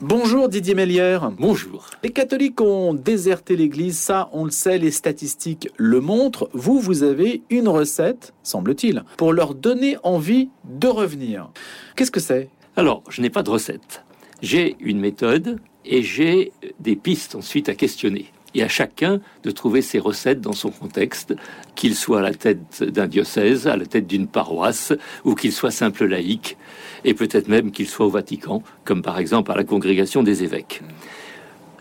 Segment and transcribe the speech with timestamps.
[0.00, 1.32] Bonjour Didier Mélière.
[1.32, 1.86] Bonjour.
[2.04, 6.48] Les catholiques ont déserté l'Église, ça on le sait, les statistiques le montrent.
[6.52, 11.50] Vous, vous avez une recette, semble-t-il, pour leur donner envie de revenir.
[11.96, 12.48] Qu'est-ce que c'est?
[12.76, 14.04] Alors, je n'ai pas de recette.
[14.40, 19.82] J'ai une méthode et j'ai des pistes ensuite à questionner et à chacun de trouver
[19.82, 21.34] ses recettes dans son contexte,
[21.74, 24.92] qu'il soit à la tête d'un diocèse, à la tête d'une paroisse,
[25.24, 26.56] ou qu'il soit simple laïque,
[27.04, 30.82] et peut-être même qu'il soit au Vatican, comme par exemple à la congrégation des évêques.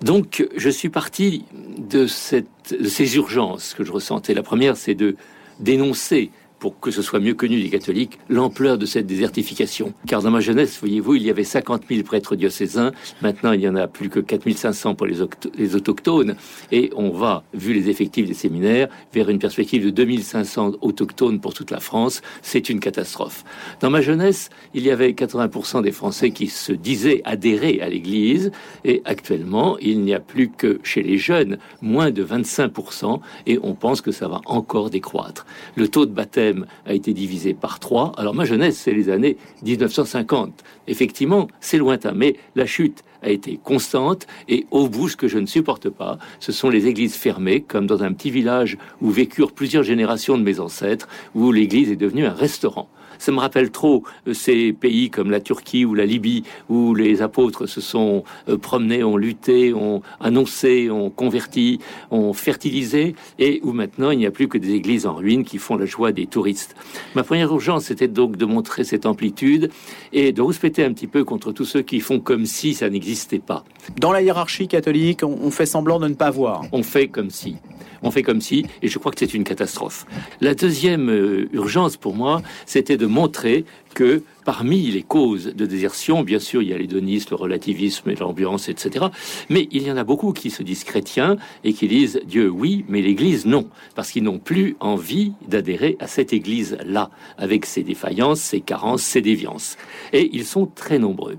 [0.01, 1.45] Donc, je suis parti
[1.77, 4.33] de, ces urgences que je ressentais.
[4.33, 5.15] La première, c'est de
[5.59, 6.29] dénoncer
[6.59, 9.93] pour que ce soit mieux connu des catholiques, l'ampleur de cette désertification.
[10.07, 13.69] Car dans ma jeunesse, voyez-vous, il y avait 50 000 prêtres diocésains, maintenant il y
[13.69, 16.35] en a plus que 4 500 pour les, autochtones,
[16.71, 21.53] et on va, vu les effectifs des séminaires, vers une perspective de 2500 autochtones pour
[21.53, 23.43] toute la France, c'est une catastrophe.
[23.81, 28.51] Dans ma jeunesse, il y avait 80% des Français qui se disaient adhérer à l'Église,
[28.85, 33.75] et actuellement, il n'y a plus que chez les jeunes, moins de 25%, et on
[33.75, 35.45] pense que ça va encore décroître.
[35.75, 36.46] Le taux de baptême
[36.85, 38.11] a été divisé par trois.
[38.17, 40.63] Alors ma jeunesse, c'est les années 1950.
[40.87, 45.37] Effectivement, c'est lointain, mais la chute a été constante et au bout, ce que je
[45.39, 49.51] ne supporte pas, ce sont les églises fermées, comme dans un petit village où vécurent
[49.51, 52.89] plusieurs générations de mes ancêtres, où l'église est devenue un restaurant.
[53.19, 57.21] Ça me rappelle trop euh, ces pays comme la Turquie ou la Libye où les
[57.21, 61.79] apôtres se sont euh, promenés, ont lutté, ont annoncé, ont converti,
[62.11, 65.57] ont fertilisé et où maintenant il n'y a plus que des églises en ruine qui
[65.57, 66.75] font la joie des touristes.
[67.15, 69.69] Ma première urgence c'était donc de montrer cette amplitude
[70.13, 73.39] et de respecter un petit peu contre tous ceux qui font comme si ça n'existait
[73.39, 73.63] pas.
[73.99, 76.63] Dans la hiérarchie catholique, on fait semblant de ne pas voir.
[76.71, 77.55] On fait comme si
[78.01, 80.05] on fait comme si, et je crois que c'est une catastrophe.
[80.41, 86.23] La deuxième euh, urgence pour moi, c'était de montrer que parmi les causes de désertion,
[86.23, 89.07] bien sûr, il y a l'hédonisme, le relativisme et l'ambiance, etc.
[89.49, 92.85] Mais il y en a beaucoup qui se disent chrétiens et qui disent Dieu oui,
[92.87, 98.39] mais l'Église non, parce qu'ils n'ont plus envie d'adhérer à cette Église-là, avec ses défaillances,
[98.39, 99.77] ses carences, ses déviances.
[100.13, 101.37] Et ils sont très nombreux.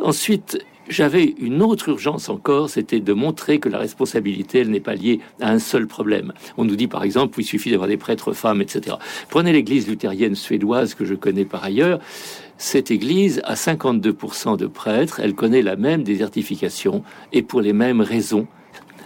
[0.00, 0.58] Ensuite,
[0.88, 5.20] j'avais une autre urgence encore, c'était de montrer que la responsabilité, elle n'est pas liée
[5.40, 6.32] à un seul problème.
[6.56, 8.96] On nous dit par exemple, il suffit d'avoir des prêtres femmes, etc.
[9.28, 12.00] Prenez l'église luthérienne suédoise que je connais par ailleurs.
[12.56, 18.00] Cette église a 52% de prêtres, elle connaît la même désertification et pour les mêmes
[18.00, 18.46] raisons.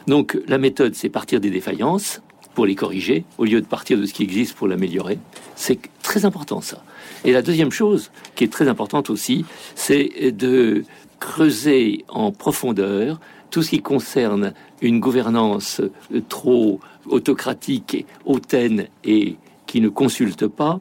[0.06, 2.22] Donc la méthode, c'est partir des défaillances
[2.54, 5.18] pour les corriger, au lieu de partir de ce qui existe pour l'améliorer.
[5.54, 6.84] C'est très important ça.
[7.24, 9.44] Et la deuxième chose, qui est très importante aussi,
[9.74, 10.84] c'est de
[11.22, 15.80] creuser en profondeur tout ce qui concerne une gouvernance
[16.28, 20.80] trop autocratique, hautaine et qui ne consulte pas,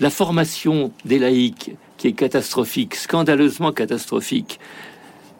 [0.00, 4.58] la formation des laïcs qui est catastrophique, scandaleusement catastrophique,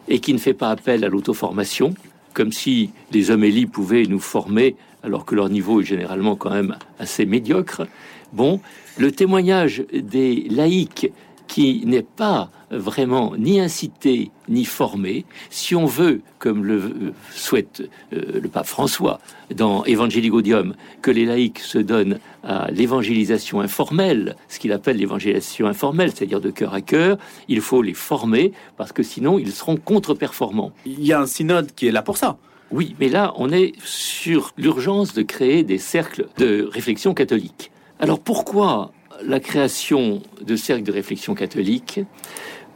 [0.07, 1.93] et qui ne fait pas appel à l'auto-formation,
[2.33, 6.77] comme si les homélies pouvaient nous former alors que leur niveau est généralement quand même
[6.97, 7.87] assez médiocre.
[8.31, 8.61] Bon,
[8.97, 11.11] le témoignage des laïcs
[11.47, 15.25] qui n'est pas vraiment ni incité ni formé.
[15.49, 19.19] Si on veut, comme le souhaite euh, le pape François
[19.55, 25.67] dans Evangelii Gaudium, que les laïcs se donnent à l'évangélisation informelle, ce qu'il appelle l'évangélisation
[25.67, 29.77] informelle, c'est-à-dire de cœur à cœur, il faut les former parce que sinon ils seront
[29.77, 30.71] contre-performants.
[30.85, 32.37] Il y a un synode qui est là pour ça.
[32.71, 37.71] Oui, mais là, on est sur l'urgence de créer des cercles de réflexion catholique.
[37.99, 38.91] Alors pourquoi
[39.23, 41.99] la création de cercles de réflexion catholique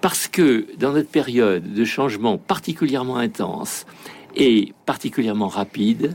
[0.03, 3.85] parce que dans notre période de changement particulièrement intense
[4.35, 6.13] et particulièrement rapide,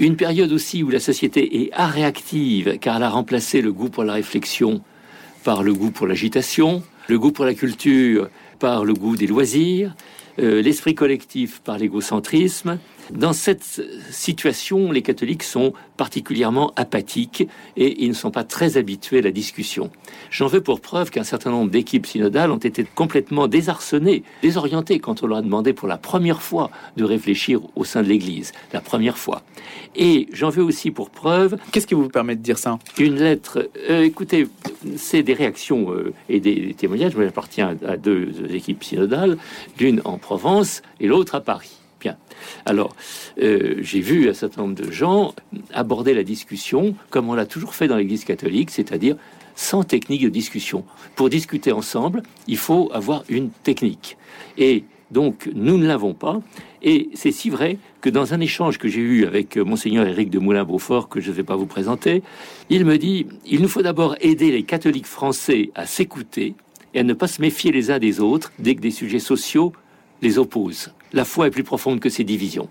[0.00, 4.02] une période aussi où la société est réactive car elle a remplacé le goût pour
[4.02, 4.82] la réflexion
[5.44, 8.28] par le goût pour l'agitation, le goût pour la culture
[8.58, 9.94] par le goût des loisirs,
[10.40, 12.80] euh, l'esprit collectif par l'égocentrisme,
[13.10, 17.46] dans cette situation, les catholiques sont particulièrement apathiques
[17.76, 19.90] et ils ne sont pas très habitués à la discussion.
[20.30, 25.22] J'en veux pour preuve qu'un certain nombre d'équipes synodales ont été complètement désarçonnées, désorientées quand
[25.22, 28.80] on leur a demandé pour la première fois de réfléchir au sein de l'Église, la
[28.80, 29.42] première fois.
[29.94, 31.56] Et j'en veux aussi pour preuve...
[31.72, 32.78] Qu'est-ce qui vous permet de dire ça?
[32.98, 33.70] Une lettre...
[33.88, 34.46] Euh, écoutez,
[34.96, 37.12] c'est des réactions euh, et des, témoignages.
[37.16, 39.38] J'appartiens à deux équipes synodales,
[39.78, 41.75] l'une en Provence et l'autre à Paris.
[42.00, 42.16] Bien.
[42.66, 42.94] Alors,
[43.42, 45.34] euh, j'ai vu un certain nombre de gens
[45.72, 49.16] aborder la discussion comme on l'a toujours fait dans l'Église catholique, c'est-à-dire
[49.54, 50.84] sans technique de discussion.
[51.14, 54.18] Pour discuter ensemble, il faut avoir une technique.
[54.58, 56.40] Et donc, nous ne l'avons pas.
[56.82, 60.38] Et c'est si vrai que dans un échange que j'ai eu avec monseigneur Éric de
[60.38, 62.22] Moulin-Beaufort, que je ne vais pas vous présenter,
[62.68, 66.54] il me dit, il nous faut d'abord aider les catholiques français à s'écouter
[66.92, 69.72] et à ne pas se méfier les uns des autres dès que des sujets sociaux
[70.22, 70.92] les oppose.
[71.12, 72.68] La foi est plus profonde que ces divisions.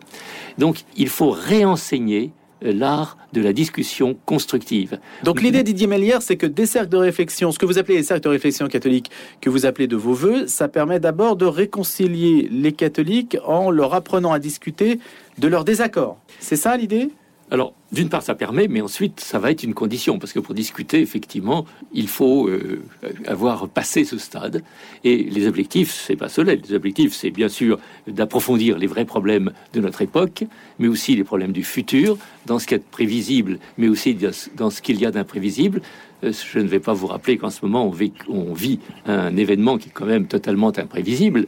[0.57, 2.31] Donc il faut réenseigner
[2.61, 4.99] l'art de la discussion constructive.
[5.23, 8.03] Donc l'idée Didier Mélière, c'est que des cercles de réflexion, ce que vous appelez les
[8.03, 9.11] cercles de réflexion catholiques,
[9.41, 13.93] que vous appelez de vos voeux, ça permet d'abord de réconcilier les catholiques en leur
[13.93, 14.99] apprenant à discuter
[15.37, 16.17] de leurs désaccords.
[16.39, 17.09] C'est ça l'idée?
[17.51, 20.55] Alors, d'une part, ça permet, mais ensuite, ça va être une condition, parce que pour
[20.55, 22.81] discuter, effectivement, il faut euh,
[23.27, 24.63] avoir passé ce stade.
[25.03, 26.55] Et les objectifs, c'est pas cela.
[26.55, 27.77] Les objectifs, c'est bien sûr
[28.07, 30.45] d'approfondir les vrais problèmes de notre époque,
[30.79, 34.17] mais aussi les problèmes du futur, dans ce qui est prévisible, mais aussi
[34.55, 35.81] dans ce qu'il y a d'imprévisible.
[36.23, 37.85] Euh, je ne vais pas vous rappeler qu'en ce moment,
[38.27, 41.45] on vit un événement qui est quand même totalement imprévisible.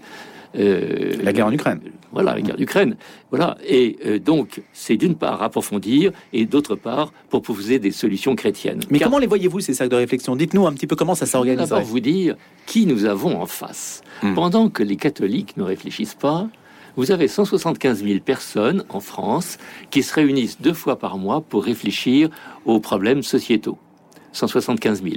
[0.55, 1.81] Euh, la guerre en Ukraine.
[2.11, 2.95] Voilà, la guerre d'Ukraine.
[3.31, 3.57] Voilà.
[3.65, 8.81] Et euh, donc, c'est d'une part approfondir et d'autre part proposer des solutions chrétiennes.
[8.89, 10.35] Mais comment les voyez-vous, ces sacs de réflexion?
[10.35, 11.69] Dites-nous un petit peu comment ça s'organise.
[11.69, 14.01] D'abord, vous dire qui nous avons en face.
[14.23, 14.33] Hmm.
[14.33, 16.47] Pendant que les catholiques ne réfléchissent pas,
[16.95, 19.59] vous avez 175 000 personnes en France
[19.91, 22.29] qui se réunissent deux fois par mois pour réfléchir
[22.65, 23.77] aux problèmes sociétaux.
[24.31, 25.15] 175 000.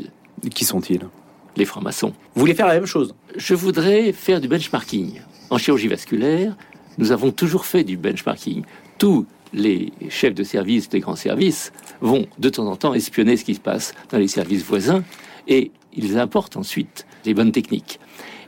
[0.50, 1.08] Qui sont-ils?
[1.56, 2.12] Les francs-maçons.
[2.34, 3.14] Vous voulez faire la même chose?
[3.34, 5.20] Je voudrais faire du benchmarking.
[5.48, 6.54] En chirurgie vasculaire,
[7.00, 8.62] nous avons toujours fait du benchmarking.
[8.98, 13.44] Tous les chefs de service des grands services vont de temps en temps espionner ce
[13.44, 15.02] qui se passe dans les services voisins
[15.48, 17.98] et ils importent ensuite les bonnes techniques.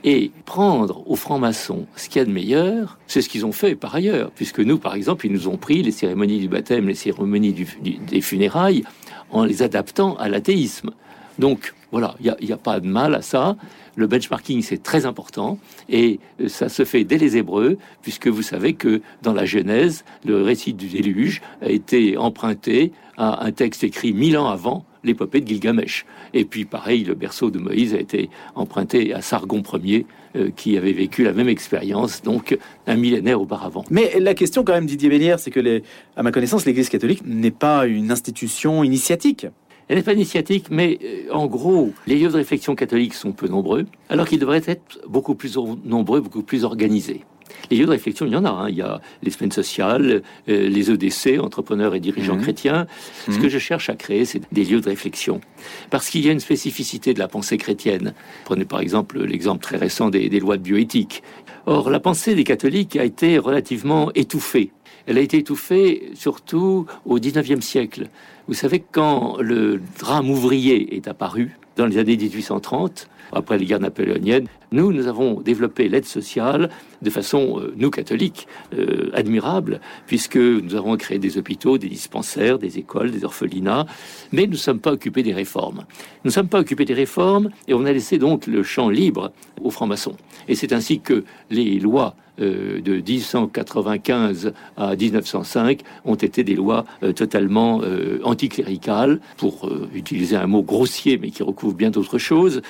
[0.05, 3.75] Et prendre aux francs-maçons ce qu'il y a de meilleur, c'est ce qu'ils ont fait
[3.75, 6.95] par ailleurs, puisque nous, par exemple, ils nous ont pris les cérémonies du baptême, les
[6.95, 8.83] cérémonies des funérailles,
[9.31, 10.91] en les adaptant à l'athéisme.
[11.39, 13.55] Donc voilà, il n'y a, pas de mal à ça.
[13.95, 15.59] Le benchmarking, c'est très important
[15.89, 20.03] et euh, ça se fait dès les Hébreux, puisque vous savez que dans la Genèse,
[20.25, 25.39] le récit du déluge a été emprunté à un texte écrit mille ans avant l'épopée
[25.39, 26.07] de Gilgamesh.
[26.33, 30.75] Et puis pareil, le berceau de Moïse a été emprunté à Sargon Ier, euh, qui
[30.79, 32.57] avait vécu la même expérience, donc
[32.87, 33.85] un millénaire auparavant.
[33.91, 35.83] Mais la question quand même, Didier Bélière, c'est que, les,
[36.15, 39.45] à ma connaissance, l'Église catholique n'est pas une institution initiatique.
[39.87, 43.47] Elle n'est pas initiatique, mais euh, en gros, les lieux de réflexion catholiques sont peu
[43.47, 47.23] nombreux, alors qu'ils devraient être beaucoup plus nombreux, beaucoup plus organisés.
[47.69, 48.49] Les lieux de réflexion, il y en a.
[48.49, 48.69] Hein.
[48.69, 52.41] Il y a les semaines sociales, euh, les EDC, entrepreneurs et dirigeants mmh.
[52.41, 52.87] chrétiens.
[53.25, 53.41] Ce mmh.
[53.41, 55.41] que je cherche à créer, c'est des lieux de réflexion.
[55.89, 58.13] Parce qu'il y a une spécificité de la pensée chrétienne.
[58.45, 61.23] Prenez par exemple l'exemple très récent des, des lois de bioéthique.
[61.65, 64.71] Or, la pensée des catholiques a été relativement étouffée.
[65.05, 68.09] Elle a été étouffée surtout au XIXe siècle.
[68.47, 73.79] Vous savez, quand le drame ouvrier est apparu, dans les années 1830, après les guerres
[73.79, 76.69] napoléoniennes, nous, nous avons développé l'aide sociale
[77.03, 82.57] de façon, euh, nous catholiques, euh, admirable, puisque nous avons créé des hôpitaux, des dispensaires,
[82.57, 83.85] des écoles, des orphelinats,
[84.31, 85.85] mais nous ne sommes pas occupés des réformes.
[86.23, 89.31] Nous ne sommes pas occupés des réformes et on a laissé donc le champ libre
[89.61, 90.15] aux francs-maçons.
[90.47, 96.85] Et c'est ainsi que les lois euh, de 1895 à 1905 ont été des lois
[97.15, 102.61] totalement euh, anticléricales, pour utiliser un mot grossier mais qui recouvre bien d'autres choses.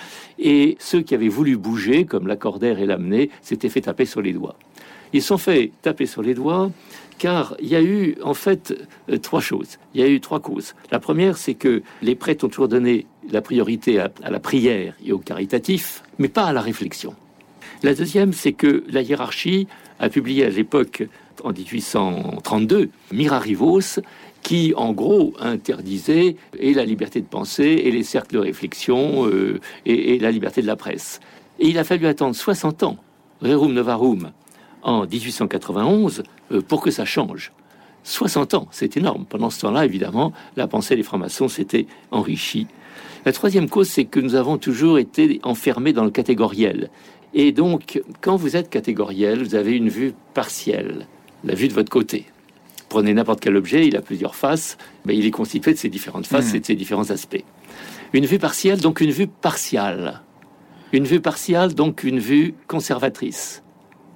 [0.80, 4.58] Ceux qui avaient voulu bouger, comme l'accordaire et l'amener, s'étaient fait taper sur les doigts.
[5.14, 6.72] Ils sont fait taper sur les doigts
[7.20, 8.74] car il y a eu en fait
[9.22, 9.78] trois choses.
[9.94, 10.74] Il y a eu trois causes.
[10.92, 14.96] La première, c'est que les prêtres ont toujours donné la priorité à, à la prière
[15.06, 17.16] et au caritatif, mais pas à la réflexion.
[17.84, 19.68] La deuxième, c'est que la hiérarchie
[20.00, 21.04] a publié à l'époque,
[21.44, 24.00] en 1832, Mirarivos,
[24.44, 29.60] qui en gros interdisait et la liberté de penser et les cercles de réflexion euh,
[29.86, 31.20] et, la liberté de la presse.
[31.60, 32.98] Et il a fallu attendre 60 ans,
[33.42, 34.32] Rerum Novarum,
[34.84, 37.54] en 1891, euh, pour que ça change.
[38.04, 39.26] 60 ans, c'est énorme.
[39.28, 42.68] Pendant ce temps-là, évidemment, la pensée des francs-maçons s'était enrichie.
[43.26, 46.90] La troisième cause, c'est que nous avons toujours été enfermés dans le catégoriel.
[47.34, 51.08] Et donc, quand vous êtes catégoriel, vous avez une vue partielle,
[51.46, 52.26] la vue de votre côté.
[52.94, 56.28] Prenez n'importe quel objet, il a plusieurs faces, mais il est constitué de ces différentes
[56.28, 56.58] faces hmm.
[56.58, 57.44] et de ces différents aspects.
[58.14, 60.22] Une vue partielle, donc une vue partiale.
[60.92, 63.64] Une vue partiale, donc une vue conservatrice,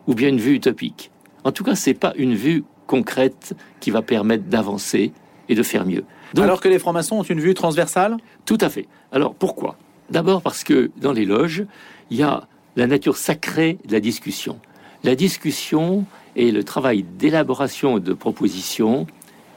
[0.05, 1.09] ou bien une vue utopique.
[1.43, 5.11] En tout cas, c'est pas une vue concrète qui va permettre d'avancer
[5.49, 6.03] et de faire mieux.
[6.37, 8.17] Alors que les francs-maçons ont une vue transversale?
[8.45, 8.85] Tout à fait.
[9.11, 9.79] Alors pourquoi?
[10.11, 11.65] D'abord parce que dans les loges,
[12.11, 14.59] il y a la nature sacrée de la discussion.
[15.03, 19.05] La discussion et le travail d'élaboration de propositions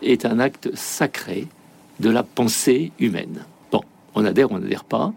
[0.03, 1.47] est un acte sacré
[1.99, 3.45] de la pensée humaine.
[3.73, 3.81] Bon,
[4.15, 5.13] on adhère ou on n'adhère pas.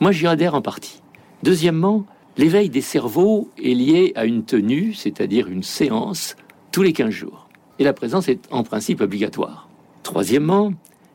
[0.00, 1.00] Moi, j'y adhère en partie.
[1.42, 2.04] Deuxièmement,
[2.36, 6.36] l'éveil des cerveaux est lié à une tenue, c'est-à-dire une séance,
[6.70, 7.48] tous les 15 jours.
[7.78, 9.68] Et la présence est en principe obligatoire.
[10.02, 10.72] Troisièmement,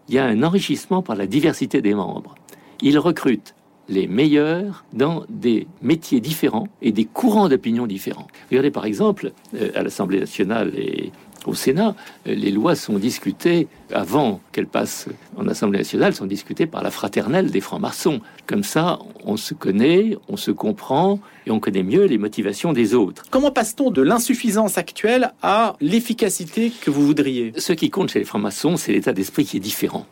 [0.10, 2.36] il y a un enrichissement par la diversité des membres.
[2.82, 3.56] Ils recrutent
[3.90, 8.28] les meilleurs dans des métiers différents et des courants d'opinion différents.
[8.50, 11.12] Regardez par exemple, euh, à l'Assemblée nationale et
[11.46, 11.96] au Sénat,
[12.28, 15.08] euh, les lois sont discutées avant qu'elles passent
[15.38, 18.22] en Assemblée nationale, sont discutées par la fraternelle des francs-maçons.
[18.46, 22.94] Comme ça, on se connaît, on se comprend et on connaît mieux les motivations des
[22.94, 23.24] autres.
[23.32, 27.54] Comment passe-t-on de l'insuffisance actuelle à l'efficacité que vous voudriez?
[27.58, 30.06] Ce qui compte chez les francs-maçons, c'est l'état d'esprit qui est différent.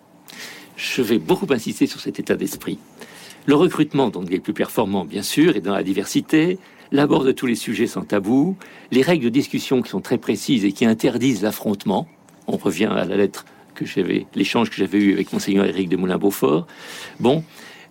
[0.76, 2.80] Je vais beaucoup insister sur cet état d'esprit.
[3.46, 6.60] Le recrutement, donc les plus performants, bien sûr, est dans la diversité.
[6.92, 8.56] L'aborde tous les sujets sans tabou.
[8.92, 12.08] Les règles de discussion qui sont très précises et qui interdisent l'affrontement.
[12.48, 15.98] On revient à la lettre que j'avais, l'échange que j'avais eu avec monseigneur Éric de
[15.98, 16.68] Moulin-Beaufort.
[17.20, 17.44] Bon,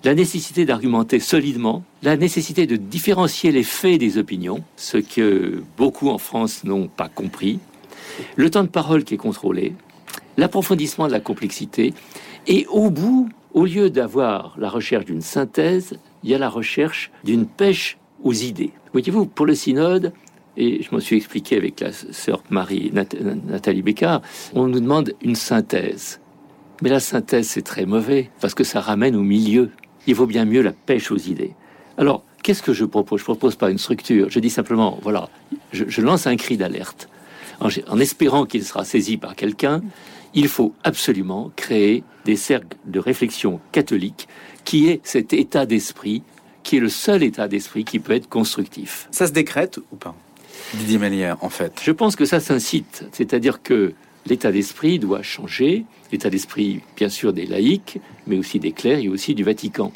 [0.04, 6.08] la nécessité d'argumenter solidement, la nécessité de différencier les faits des opinions, ce que beaucoup
[6.08, 7.58] en France n'ont pas compris,
[8.36, 9.74] le temps de parole qui est contrôlé,
[10.36, 11.94] l'approfondissement de la complexité,
[12.46, 17.10] et au bout, au lieu d'avoir la recherche d'une synthèse, il y a la recherche
[17.24, 18.72] d'une pêche aux idées.
[18.92, 20.12] Voyez-vous, pour le synode,
[20.56, 24.22] et je m'en suis expliqué avec la sœur Marie Nathalie Bécard,
[24.54, 26.20] on nous demande une synthèse.
[26.82, 29.70] Mais la synthèse, c'est très mauvais, parce que ça ramène au milieu.
[30.06, 31.54] Il vaut bien mieux la pêche aux idées.
[31.96, 33.20] Alors, qu'est-ce que je propose?
[33.20, 34.30] Je propose pas une structure.
[34.30, 35.28] Je dis simplement, voilà,
[35.72, 37.08] je, lance un cri d'alerte.
[37.60, 39.82] En espérant qu'il sera saisi par quelqu'un,
[40.34, 44.28] il faut absolument créer des cercles de réflexion catholique
[44.64, 46.22] qui est cet état d'esprit,
[46.62, 49.08] qui est le seul état d'esprit qui peut être constructif.
[49.10, 50.14] Ça se décrète ou pas
[50.74, 51.80] Didier Mélière, en fait?
[51.82, 53.94] Je pense que ça s'incite, c'est-à-dire que
[54.26, 59.08] l'état d'esprit doit changer, l'état d'esprit, bien sûr, des laïcs, mais aussi des clercs et
[59.08, 59.92] aussi du Vatican.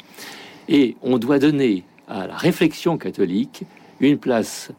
[0.67, 3.63] Et on doit donner à la réflexion catholique
[3.99, 4.71] une place,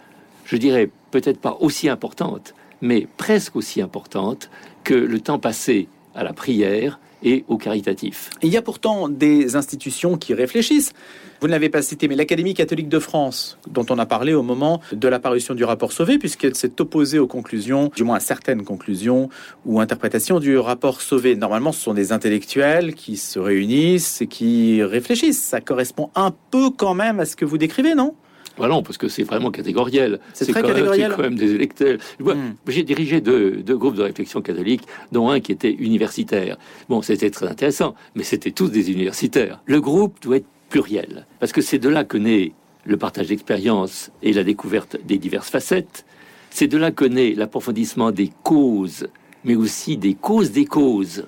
[0.45, 4.51] je dirais, peut-être pas aussi importante, mais presque aussi importante
[4.85, 8.29] que le temps passé à la prière et au caritatif.
[8.43, 10.93] Il y a pourtant des institutions qui réfléchissent.
[11.41, 14.43] Vous ne l'avez pas cité, mais l'Académie catholique de France, dont on a parlé au
[14.43, 18.63] moment de l'apparition du rapport Sauvé, puisqu'elle s'est opposée aux conclusions, du moins à certaines
[18.63, 19.31] conclusions
[19.65, 21.35] ou interprétations du rapport Sauvé.
[21.37, 25.43] Normalement, ce sont des intellectuels qui se réunissent et qui réfléchissent.
[25.43, 28.15] Ça correspond un peu quand même à ce que vous décrivez, non?
[28.57, 30.21] Voilà, parce que c'est vraiment catégoriel.
[30.33, 31.13] C'est très catégoriel.
[31.17, 31.99] quand même des électeurs.
[32.21, 32.53] Hmm.
[32.69, 34.83] J'ai dirigé deux, groupes de réflexion catholique,
[35.13, 36.57] dont un qui était universitaire.
[36.89, 39.61] Bon, c'était très intéressant, mais c'était tous des universitaires.
[39.67, 42.53] Le groupe doit être pluriel, parce que c'est de là que naît
[42.85, 46.05] le partage d'expérience et la découverte des diverses facettes.
[46.51, 49.09] C'est de là que naît l'approfondissement des causes,
[49.45, 51.25] mais aussi des causes des causes.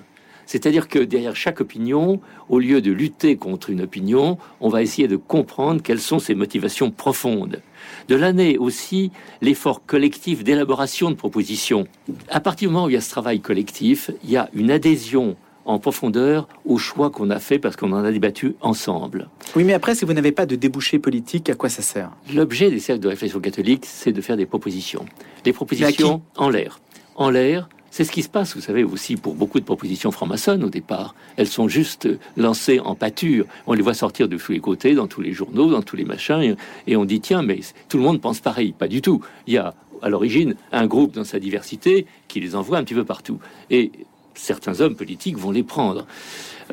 [0.47, 5.07] C'est-à-dire que derrière chaque opinion, au lieu de lutter contre une opinion, on va essayer
[5.07, 7.61] de comprendre quelles sont ses motivations profondes.
[8.07, 9.11] De l'année aussi
[9.41, 11.85] l'effort collectif d'élaboration de propositions.
[12.29, 14.71] À partir du moment où il y a ce travail collectif, il y a une
[14.71, 15.35] adhésion
[15.65, 19.27] en profondeur au choix qu'on a fait parce qu'on en a débattu ensemble.
[19.55, 22.11] Oui, mais après, si vous n'avez pas de débouché politique, à quoi ça sert?
[22.33, 25.05] L'objet des cercles de réflexion catholique, c'est de faire des propositions.
[25.43, 26.79] Des propositions en l'air.
[27.15, 30.63] En l'air, c'est ce qui se passe, vous savez, aussi pour beaucoup de propositions franc-maçonnes
[30.63, 31.15] au départ.
[31.35, 33.45] Elles sont juste lancées en pâture.
[33.65, 36.05] On les voit sortir de tous les côtés, dans tous les journaux, dans tous les
[36.05, 38.73] machins, et on dit tiens, mais tout le monde pense pareil.
[38.77, 39.21] Pas du tout.
[39.47, 42.93] Il y a à l'origine un groupe dans sa diversité qui les envoie un petit
[42.93, 43.39] peu partout.
[43.69, 43.91] Et
[44.35, 46.05] certains hommes politiques vont les prendre.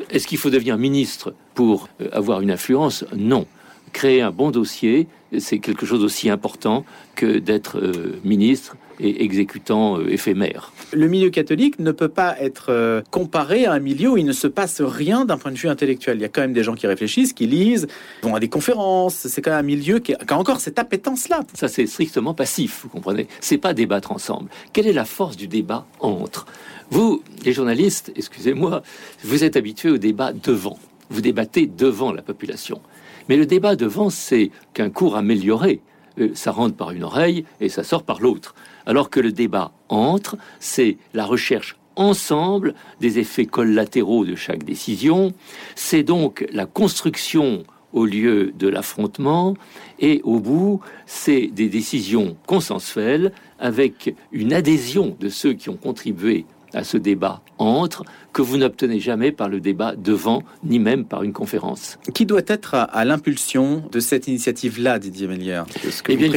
[0.09, 3.05] Est-ce qu'il faut devenir ministre pour euh, avoir une influence?
[3.15, 3.47] Non.
[3.93, 5.07] Créer un bon dossier,
[5.39, 10.73] c'est quelque chose aussi important que d'être euh, ministre et exécutant euh, éphémère.
[10.93, 14.31] Le milieu catholique ne peut pas être euh, comparé à un milieu où il ne
[14.33, 16.17] se passe rien d'un point de vue intellectuel.
[16.17, 17.87] Il y a quand même des gens qui réfléchissent, qui lisent,
[18.21, 19.15] vont à des conférences.
[19.15, 21.41] C'est quand même un milieu qui a encore cette appétence-là.
[21.53, 23.27] Ça, c'est strictement passif, vous comprenez.
[23.39, 24.49] C'est pas débattre ensemble.
[24.73, 26.45] Quelle est la force du débat entre
[26.91, 28.83] Vous, les journalistes, excusez-moi,
[29.23, 30.77] vous êtes habitués au débat devant.
[31.09, 32.81] Vous débattez devant la population.
[33.29, 35.81] Mais le débat devant, c'est qu'un cours amélioré.
[36.19, 39.71] Euh, ça rentre par une oreille et ça sort par l'autre alors que le débat
[39.89, 45.33] entre, c'est la recherche ensemble des effets collatéraux de chaque décision,
[45.75, 47.63] c'est donc la construction
[47.93, 49.55] au lieu de l'affrontement,
[49.99, 56.45] et au bout, c'est des décisions consensuelles avec une adhésion de ceux qui ont contribué
[56.75, 58.03] à ce débat entre
[58.33, 61.97] que vous n'obtenez jamais par le débat devant, ni même par une conférence.
[62.13, 65.65] Qui doit être à, l'impulsion de cette initiative-là, Didier Mélière
[66.09, 66.29] eh bien,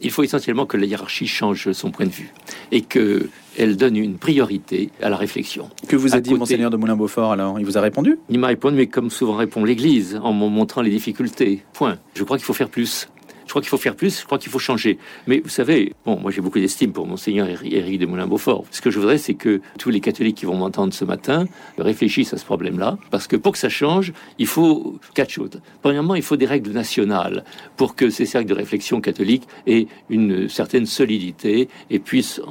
[0.00, 2.32] il, faut, essentiellement que la hiérarchie change son point de vue
[2.72, 3.28] et que
[3.58, 5.70] elle donne une priorité à la réflexion.
[5.88, 7.58] Que vous a dit Monseigneur de Moulin-Beaufort alors?
[7.58, 8.18] Il vous a répondu?
[8.28, 11.62] Il m'a répondu, mais comme souvent répond l'Église, en montrant les difficultés.
[11.72, 11.96] Point.
[12.14, 13.08] Je crois qu'il faut faire plus.
[13.56, 14.98] Crois qu'il faut faire plus, je crois qu'il faut changer.
[15.26, 18.66] Mais vous savez, bon, moi j'ai beaucoup d'estime pour Monseigneur Éric de Moulin-Beaufort.
[18.70, 21.46] Ce que je voudrais, c'est que tous les catholiques qui vont m'entendre ce matin
[21.78, 25.58] réfléchissent à ce problème-là, parce que pour que ça change, il faut quatre choses.
[25.80, 27.44] Premièrement, il faut des règles nationales
[27.78, 32.42] pour que ces cercles de réflexion catholiques aient une certaine solidité et puissent,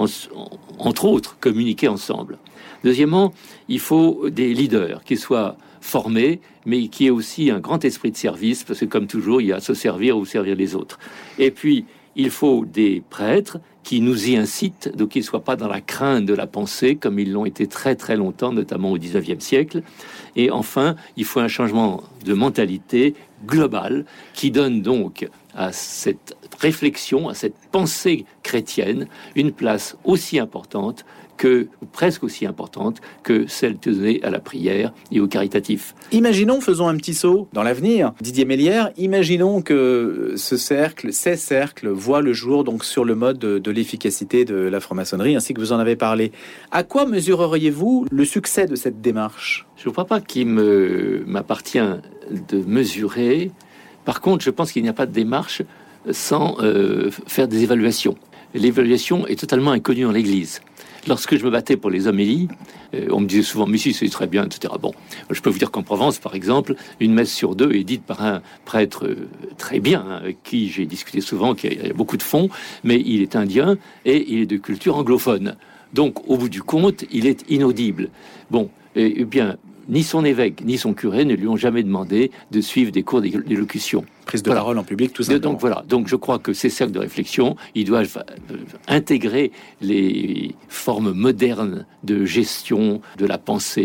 [0.79, 2.39] entre autres, communiquer ensemble.
[2.83, 3.31] Deuxièmement,
[3.69, 5.55] il faut des leaders qui soient
[5.85, 9.47] formés, mais qui aient aussi un grand esprit de service, parce que comme toujours, il
[9.47, 10.97] y a se servir ou servir les autres.
[11.37, 15.55] Et puis, il faut des prêtres qui nous y incitent, donc qu'ils ne soient pas
[15.55, 18.97] dans la crainte de la pensée, comme ils l'ont été très très longtemps, notamment au
[18.97, 19.83] XIXe siècle.
[20.35, 23.13] Et enfin, il faut un changement de mentalité
[23.45, 31.05] globale qui donne donc à cette réflexion, à cette pensée chrétienne, une place aussi importante
[31.37, 35.95] que, presque aussi importante que celle donnée à la prière et au caritatif.
[36.11, 38.13] Imaginons, faisons un petit saut dans l'avenir.
[38.21, 43.37] Didier Mélière, imaginons que ce cercle, ces cercles voient le jour donc sur le mode
[43.39, 46.31] de, de l'efficacité de la franc-maçonnerie, ainsi que vous en avez parlé.
[46.71, 49.65] À quoi mesureriez-vous le succès de cette démarche?
[49.77, 51.79] Je ne crois pas qu'il m'appartient
[52.29, 53.51] de mesurer.
[54.03, 55.61] Par contre, je pense qu'il n'y a pas de démarche
[56.11, 58.15] sans euh, faire des évaluations.
[58.53, 60.61] L'évaluation est totalement inconnue dans l'Église.
[61.07, 62.47] Lorsque je me battais pour les homélies,
[62.93, 64.73] euh, on me disait souvent, mais si, c'est très bien, etc.
[64.81, 64.93] Bon,
[65.29, 68.23] je peux vous dire qu'en Provence, par exemple, une messe sur deux est dite par
[68.23, 72.17] un prêtre euh, très bien, hein, avec qui j'ai discuté souvent, qui a, a beaucoup
[72.17, 72.49] de fonds,
[72.83, 75.55] mais il est indien et il est de culture anglophone.
[75.93, 78.09] Donc, au bout du compte, il est inaudible.
[78.49, 79.57] Bon, eh bien,
[79.89, 83.21] ni son évêque ni son curé ne lui ont jamais demandé de suivre des cours
[83.21, 84.05] d'élocution.
[84.25, 85.51] Prise de parole en public, tout simplement.
[85.51, 85.85] Donc voilà.
[85.87, 89.51] Donc je crois que ces cercles de réflexion, ils doivent euh, intégrer
[89.81, 93.83] les formes modernes de gestion de la pensée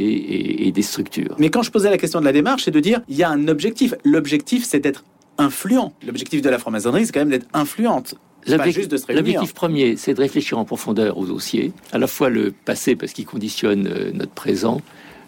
[0.59, 1.35] et, des structures.
[1.38, 3.28] Mais quand je posais la question de la démarche, c'est de dire il y a
[3.28, 3.95] un objectif.
[4.04, 5.04] L'objectif, c'est d'être
[5.37, 5.92] influent.
[6.07, 8.14] L'objectif de la franc-maçonnerie, c'est quand même d'être influente.
[8.47, 13.12] L'objectif premier, c'est de réfléchir en profondeur au dossier, à la fois le passé parce
[13.12, 14.80] qu'il conditionne euh, notre présent,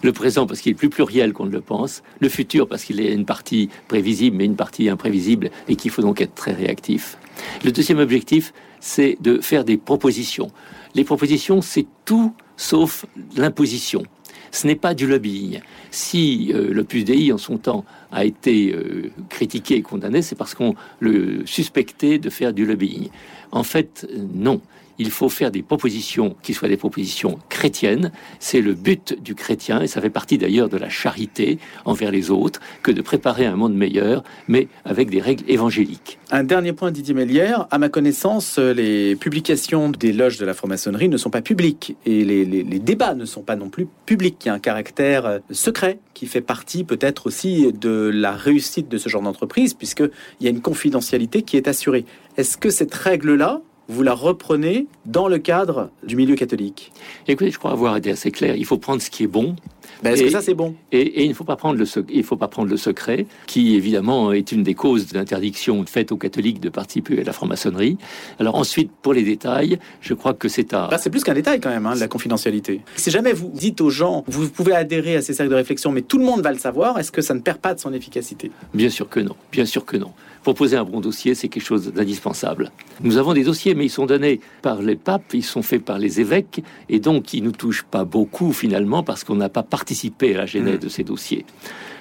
[0.03, 3.01] le présent parce qu'il est plus pluriel qu'on ne le pense, le futur parce qu'il
[3.01, 7.19] est une partie prévisible mais une partie imprévisible et qu'il faut donc être très réactif.
[7.65, 10.51] Le deuxième objectif, c'est de faire des propositions.
[10.95, 13.07] Les propositions, c'est tout sauf
[13.37, 14.03] l'imposition.
[14.51, 15.61] Ce n'est pas du lobbying.
[15.91, 20.55] Si euh, l'Opus Dei, en son temps, a été euh, critiqué et condamné, c'est parce
[20.55, 23.09] qu'on le suspectait de faire du lobbying.
[23.51, 24.61] En fait, non
[25.03, 28.13] il faut faire des propositions qui soient des propositions chrétiennes.
[28.39, 32.31] C'est le but du chrétien, et ça fait partie d'ailleurs de la charité envers les
[32.31, 36.19] autres, que de préparer un monde meilleur, mais avec des règles évangéliques.
[36.31, 37.67] Un dernier point, Didier Mélière.
[37.71, 42.25] À ma connaissance, les publications des loges de la franc-maçonnerie ne sont pas publiques, et
[42.25, 44.37] les, débats ne sont pas non plus publics.
[44.45, 48.89] Il y a un caractère euh, secret qui fait partie peut-être aussi de la réussite
[48.89, 50.11] de ce genre d'entreprise, puisqu'il
[50.41, 52.05] y a une confidentialité qui est assurée.
[52.37, 53.61] Est-ce que cette règle-là,
[53.93, 56.93] vous la reprenez dans le cadre du milieu catholique
[57.29, 58.57] Écoutez, je crois avoir été assez clair.
[58.57, 59.55] Il faut prendre ce qui est bon.
[60.03, 62.37] Ben, est-ce que ça c'est bon et, il ne faut pas prendre le il faut
[62.37, 66.69] pas prendre le secret, qui évidemment est une des causes d'interdiction faite aux catholiques de
[66.69, 67.99] participer à la franc-maçonnerie.
[68.39, 70.89] Alors ensuite, pour les détails, je crois que c'est à.
[70.89, 72.81] Ben, c'est plus qu'un détail quand même, hein, la confidentialité.
[72.97, 76.03] Si jamais vous dites aux gens, vous pouvez adhérer à ces cercles de réflexion, mais
[76.03, 78.51] tout le monde va le savoir, est-ce que ça ne perd pas de son efficacité?
[78.75, 79.37] Bien sûr que non.
[79.53, 80.13] Bien sûr que non.
[80.43, 82.73] Proposer un bon dossier, c'est quelque chose d'indispensable.
[83.01, 85.99] Nous avons des dossiers, mais ils sont donnés par les papes, ils sont faits par
[85.99, 89.92] les évêques, et donc ils nous touchent pas beaucoup finalement parce qu'on n'a pas participé
[90.35, 90.79] à la genèse mmh.
[90.79, 91.45] de ces dossiers.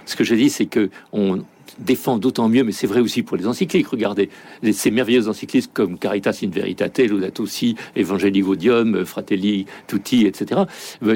[0.05, 1.43] Ce que je dis, c'est que on,
[1.79, 3.87] défend d'autant mieux, mais c'est vrai aussi pour les encycliques.
[3.87, 4.29] Regardez
[4.71, 10.61] ces merveilleuses encycliques comme Caritas in Veritate, Laudato Si, Evangelii Gaudium, Fratelli Tutti, etc.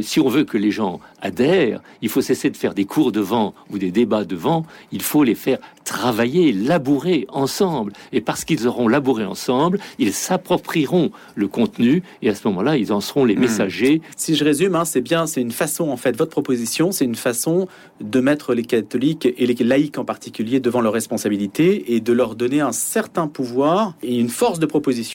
[0.02, 3.54] Si on veut que les gens adhèrent, il faut cesser de faire des cours devant
[3.70, 4.66] ou des débats devant.
[4.92, 7.94] Il faut les faire travailler, labourer ensemble.
[8.12, 12.92] Et parce qu'ils auront labouré ensemble, ils s'approprieront le contenu et à ce moment-là, ils
[12.92, 13.40] en seront les hmm.
[13.40, 14.02] messagers.
[14.18, 17.16] Si je résume, hein, c'est bien, c'est une façon, en fait, votre proposition, c'est une
[17.16, 17.68] façon
[18.02, 22.36] de mettre les catholiques et les laïcs en particulier devant leurs responsabilités et de leur
[22.36, 25.06] donner un certain pouvoir et une force de proposition.